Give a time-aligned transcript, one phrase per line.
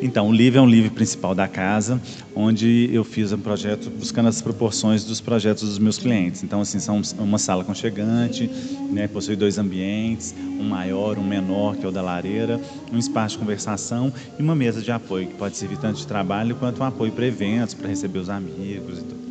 [0.00, 2.00] Então, o livro é um livro principal da casa,
[2.34, 6.42] onde eu fiz um projeto buscando as proporções dos projetos dos meus clientes.
[6.42, 8.48] Então, assim, são uma sala conchegante,
[8.90, 12.60] né, possui dois ambientes, um maior, um menor, que é o da lareira,
[12.92, 16.54] um espaço de conversação e uma mesa de apoio, que pode servir tanto de trabalho
[16.56, 19.27] quanto um apoio para eventos, para receber os amigos e tudo.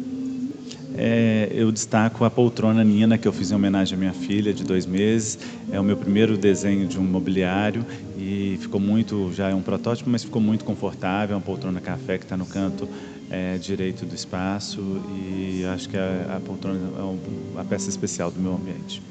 [0.96, 4.64] É, eu destaco a poltrona Nina, que eu fiz em homenagem à minha filha de
[4.64, 5.38] dois meses.
[5.72, 7.86] É o meu primeiro desenho de um mobiliário
[8.18, 11.34] e ficou muito, já é um protótipo, mas ficou muito confortável.
[11.34, 12.88] É uma poltrona café que está no canto
[13.30, 18.40] é, direito do espaço e acho que a, a poltrona é a peça especial do
[18.40, 19.02] meu ambiente.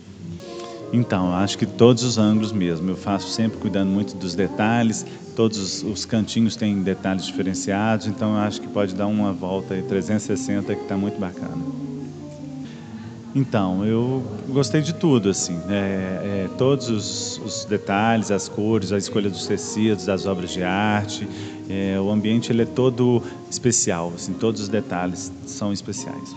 [0.93, 2.91] Então, acho que todos os ângulos mesmo.
[2.91, 5.05] Eu faço sempre cuidando muito dos detalhes.
[5.35, 9.83] Todos os cantinhos têm detalhes diferenciados, então eu acho que pode dar uma volta aí
[9.83, 11.87] 360 que está muito bacana.
[13.35, 18.97] Então, eu gostei de tudo, assim, é, é, todos os, os, detalhes, as cores, a
[18.97, 21.29] escolha dos tecidos, das obras de arte,
[21.69, 26.35] é, o ambiente ele é todo especial, assim, todos os detalhes são especiais.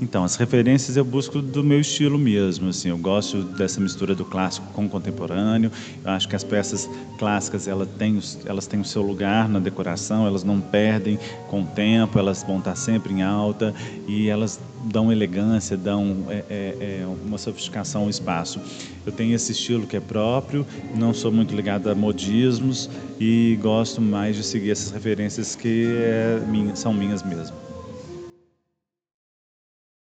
[0.00, 4.26] Então, as referências eu busco do meu estilo mesmo, assim, eu gosto dessa mistura do
[4.26, 5.70] clássico com o contemporâneo.
[6.04, 10.26] Eu acho que as peças clássicas elas têm, elas têm o seu lugar na decoração,
[10.26, 13.74] elas não perdem com o tempo, elas vão estar sempre em alta
[14.06, 18.60] e elas dão elegância, dão é, é, é uma sofisticação ao espaço.
[19.06, 24.02] Eu tenho esse estilo que é próprio, não sou muito ligado a modismos e gosto
[24.02, 26.38] mais de seguir essas referências que é,
[26.74, 27.65] são minhas mesmo.